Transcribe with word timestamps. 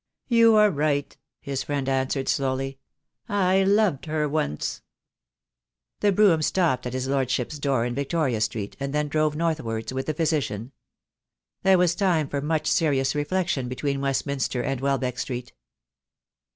"You 0.29 0.55
are 0.55 0.71
right," 0.71 1.15
his 1.41 1.61
friend 1.61 1.87
answered 1.87 2.27
slowly. 2.27 2.79
"I 3.29 3.63
loved 3.63 4.07
her 4.07 4.27
once." 4.27 4.81
The 5.99 6.11
brougham 6.11 6.41
stopped 6.41 6.87
at 6.87 6.93
his 6.93 7.07
lordship's 7.07 7.59
door 7.59 7.85
in 7.85 7.93
Victoria 7.93 8.41
Street, 8.41 8.75
and 8.79 8.95
then 8.95 9.09
drove 9.09 9.35
northwards 9.35 9.93
with 9.93 10.07
the 10.07 10.15
physician. 10.15 10.71
There 11.61 11.77
was 11.77 11.93
time 11.93 12.27
for 12.29 12.41
mush 12.41 12.67
serious 12.67 13.13
reflection 13.13 13.69
between 13.69 14.01
Westminster 14.01 14.63
and 14.63 14.81
Welbeck 14.81 15.19
Street. 15.19 15.53